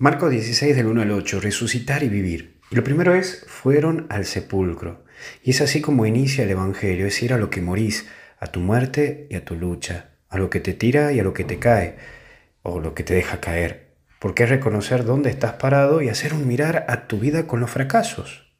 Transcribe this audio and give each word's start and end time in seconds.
Marcos 0.00 0.30
16 0.30 0.76
del 0.76 0.86
1 0.86 1.02
al 1.02 1.10
8, 1.10 1.40
resucitar 1.40 2.04
y 2.04 2.08
vivir. 2.08 2.60
Y 2.70 2.76
lo 2.76 2.84
primero 2.84 3.16
es, 3.16 3.44
fueron 3.48 4.06
al 4.10 4.26
sepulcro. 4.26 5.04
Y 5.42 5.50
es 5.50 5.60
así 5.60 5.80
como 5.80 6.06
inicia 6.06 6.44
el 6.44 6.50
Evangelio, 6.50 7.04
es 7.04 7.20
ir 7.20 7.32
a 7.32 7.36
lo 7.36 7.50
que 7.50 7.60
morís, 7.60 8.06
a 8.38 8.46
tu 8.46 8.60
muerte 8.60 9.26
y 9.28 9.34
a 9.34 9.44
tu 9.44 9.56
lucha, 9.56 10.10
a 10.28 10.38
lo 10.38 10.50
que 10.50 10.60
te 10.60 10.72
tira 10.72 11.12
y 11.12 11.18
a 11.18 11.24
lo 11.24 11.32
que 11.32 11.42
te 11.42 11.58
cae, 11.58 11.96
o 12.62 12.78
lo 12.78 12.94
que 12.94 13.02
te 13.02 13.12
deja 13.12 13.40
caer. 13.40 13.88
Porque 14.20 14.44
es 14.44 14.50
reconocer 14.50 15.04
dónde 15.04 15.30
estás 15.30 15.54
parado 15.54 16.00
y 16.00 16.10
hacer 16.10 16.32
un 16.32 16.46
mirar 16.46 16.86
a 16.86 17.08
tu 17.08 17.18
vida 17.18 17.48
con 17.48 17.58
los 17.58 17.72
fracasos. 17.72 18.52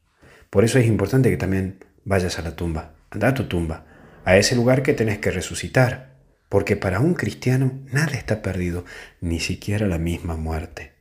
Por 0.51 0.65
eso 0.65 0.81
es 0.81 0.87
importante 0.87 1.31
que 1.31 1.37
también 1.37 1.85
vayas 2.05 2.41
a 2.41 2.43
la 2.43 2.57
tumba, 2.57 2.97
anda 3.11 3.29
a 3.29 3.35
tu 3.35 3.45
tumba, 3.45 3.87
a 4.25 4.37
ese 4.39 4.57
lugar 4.57 4.83
que 4.83 4.93
tenés 4.93 5.19
que 5.19 5.31
resucitar. 5.31 6.17
Porque 6.49 6.75
para 6.75 6.99
un 6.99 7.15
cristiano 7.15 7.79
nada 7.93 8.15
está 8.15 8.43
perdido, 8.43 8.85
ni 9.21 9.39
siquiera 9.39 9.87
la 9.87 9.99
misma 9.99 10.35
muerte. 10.35 10.98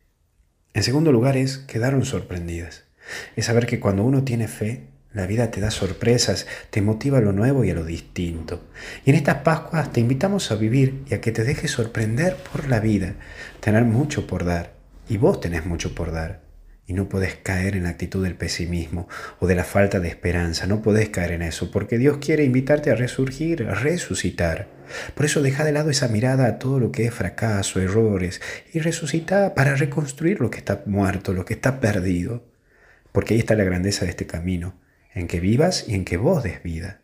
En 0.78 0.84
segundo 0.84 1.12
lugar 1.12 1.38
es 1.38 1.58
quedaron 1.58 2.06
sorprendidas. 2.06 2.84
Es 3.36 3.46
saber 3.46 3.66
que 3.66 3.80
cuando 3.80 4.04
uno 4.04 4.24
tiene 4.24 4.48
fe, 4.48 4.84
la 5.12 5.26
vida 5.26 5.50
te 5.50 5.60
da 5.60 5.72
sorpresas, 5.72 6.46
te 6.70 6.84
motiva 6.84 7.18
a 7.18 7.22
lo 7.22 7.32
nuevo 7.32 7.64
y 7.64 7.72
a 7.72 7.74
lo 7.74 7.84
distinto. 7.84 8.62
Y 9.04 9.10
en 9.10 9.16
estas 9.16 9.38
Pascuas 9.38 9.92
te 9.92 10.02
invitamos 10.02 10.52
a 10.52 10.56
vivir 10.56 11.04
y 11.10 11.16
a 11.16 11.20
que 11.20 11.32
te 11.32 11.44
dejes 11.44 11.72
sorprender 11.72 12.36
por 12.36 12.70
la 12.70 12.80
vida, 12.80 13.16
tener 13.60 13.86
mucho 13.86 14.28
por 14.28 14.46
dar. 14.46 14.74
Y 15.10 15.18
vos 15.18 15.42
tenés 15.42 15.66
mucho 15.66 15.96
por 15.96 16.12
dar. 16.12 16.47
Y 16.90 16.94
no 16.94 17.10
podés 17.10 17.36
caer 17.36 17.76
en 17.76 17.84
la 17.84 17.90
actitud 17.90 18.24
del 18.24 18.36
pesimismo 18.36 19.10
o 19.40 19.48
de 19.48 19.56
la 19.56 19.66
falta 19.66 20.00
de 20.00 20.08
esperanza. 20.08 20.68
No 20.68 20.82
podés 20.82 21.10
caer 21.10 21.34
en 21.34 21.42
eso, 21.42 21.70
porque 21.70 21.98
Dios 21.98 22.18
quiere 22.20 22.46
invitarte 22.46 22.90
a 22.90 22.96
resurgir, 22.96 23.68
a 23.68 23.76
resucitar. 23.76 24.70
Por 25.14 25.26
eso 25.26 25.42
deja 25.42 25.66
de 25.66 25.74
lado 25.74 25.90
esa 25.90 26.08
mirada 26.08 26.46
a 26.46 26.60
todo 26.60 26.80
lo 26.80 26.94
que 26.94 27.06
es 27.06 27.14
fracaso, 27.14 27.82
errores, 27.82 28.42
y 28.74 28.80
resucita 28.80 29.54
para 29.54 29.76
reconstruir 29.76 30.40
lo 30.40 30.50
que 30.50 30.60
está 30.60 30.84
muerto, 30.86 31.34
lo 31.34 31.44
que 31.44 31.56
está 31.56 31.82
perdido. 31.82 32.46
Porque 33.12 33.34
ahí 33.34 33.40
está 33.42 33.56
la 33.56 33.66
grandeza 33.66 34.06
de 34.06 34.12
este 34.12 34.26
camino, 34.26 34.80
en 35.14 35.28
que 35.28 35.42
vivas 35.42 35.86
y 35.90 35.96
en 35.96 36.06
que 36.06 36.16
vos 36.16 36.42
des 36.42 36.64
vida. 36.64 37.02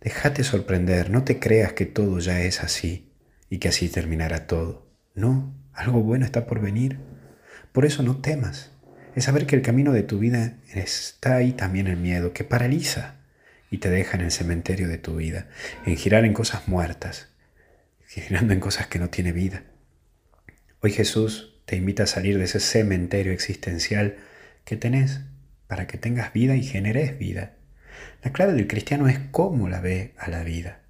Déjate 0.00 0.44
sorprender, 0.44 1.10
no 1.10 1.24
te 1.24 1.40
creas 1.40 1.72
que 1.72 1.86
todo 1.86 2.20
ya 2.20 2.40
es 2.42 2.62
así 2.62 3.10
y 3.50 3.58
que 3.58 3.68
así 3.68 3.88
terminará 3.88 4.46
todo. 4.46 4.86
No, 5.14 5.52
algo 5.72 6.02
bueno 6.02 6.24
está 6.24 6.46
por 6.46 6.60
venir. 6.60 7.00
Por 7.72 7.84
eso 7.84 8.04
no 8.04 8.18
temas 8.18 8.77
es 9.18 9.24
saber 9.24 9.46
que 9.46 9.56
el 9.56 9.62
camino 9.62 9.92
de 9.92 10.04
tu 10.04 10.20
vida 10.20 10.58
está 10.72 11.34
ahí 11.34 11.52
también 11.52 11.88
el 11.88 11.96
miedo, 11.96 12.32
que 12.32 12.44
paraliza 12.44 13.16
y 13.68 13.78
te 13.78 13.90
deja 13.90 14.16
en 14.16 14.22
el 14.22 14.30
cementerio 14.30 14.86
de 14.86 14.96
tu 14.96 15.16
vida, 15.16 15.48
en 15.84 15.96
girar 15.96 16.24
en 16.24 16.32
cosas 16.32 16.68
muertas, 16.68 17.28
girando 18.06 18.52
en 18.52 18.60
cosas 18.60 18.86
que 18.86 19.00
no 19.00 19.10
tiene 19.10 19.32
vida. 19.32 19.64
Hoy 20.82 20.92
Jesús 20.92 21.60
te 21.64 21.74
invita 21.74 22.04
a 22.04 22.06
salir 22.06 22.38
de 22.38 22.44
ese 22.44 22.60
cementerio 22.60 23.32
existencial 23.32 24.18
que 24.64 24.76
tenés 24.76 25.22
para 25.66 25.88
que 25.88 25.98
tengas 25.98 26.32
vida 26.32 26.54
y 26.54 26.62
generes 26.62 27.18
vida. 27.18 27.56
La 28.22 28.30
clave 28.30 28.52
del 28.52 28.68
cristiano 28.68 29.08
es 29.08 29.18
cómo 29.32 29.68
la 29.68 29.80
ve 29.80 30.14
a 30.16 30.30
la 30.30 30.44
vida, 30.44 30.82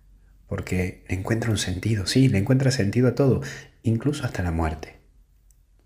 porque 0.49 1.03
le 1.09 1.15
encuentra 1.15 1.51
un 1.51 1.57
sentido, 1.57 2.07
sí, 2.07 2.29
le 2.29 2.37
encuentra 2.37 2.73
sentido 2.73 3.09
a 3.09 3.15
todo, 3.15 3.41
incluso 3.83 4.27
hasta 4.27 4.43
la 4.43 4.51
muerte. 4.51 4.99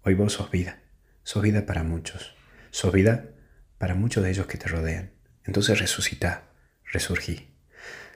Hoy 0.02 0.14
vos 0.14 0.32
sos 0.32 0.50
vida. 0.50 0.81
Sos 1.22 1.42
vida 1.42 1.66
para 1.66 1.82
muchos. 1.82 2.34
Sos 2.70 2.92
vida 2.92 3.30
para 3.78 3.94
muchos 3.94 4.22
de 4.24 4.30
ellos 4.30 4.46
que 4.46 4.58
te 4.58 4.68
rodean. 4.68 5.12
Entonces 5.44 5.78
resucita, 5.78 6.44
resurgí. 6.84 7.54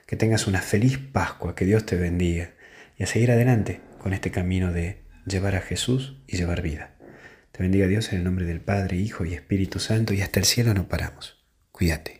Que 0.05 0.15
tengas 0.15 0.47
una 0.47 0.61
feliz 0.61 0.97
Pascua, 0.97 1.55
que 1.55 1.65
Dios 1.65 1.85
te 1.85 1.95
bendiga 1.95 2.53
y 2.97 3.03
a 3.03 3.07
seguir 3.07 3.31
adelante 3.31 3.81
con 3.99 4.13
este 4.13 4.31
camino 4.31 4.71
de 4.71 5.03
llevar 5.25 5.55
a 5.55 5.61
Jesús 5.61 6.23
y 6.27 6.37
llevar 6.37 6.61
vida. 6.61 6.95
Te 7.51 7.63
bendiga 7.63 7.87
Dios 7.87 8.11
en 8.11 8.19
el 8.19 8.23
nombre 8.23 8.45
del 8.45 8.61
Padre, 8.61 8.97
Hijo 8.97 9.25
y 9.25 9.33
Espíritu 9.33 9.79
Santo 9.79 10.13
y 10.13 10.21
hasta 10.21 10.39
el 10.39 10.45
cielo 10.45 10.73
no 10.73 10.87
paramos. 10.87 11.43
Cuídate. 11.71 12.16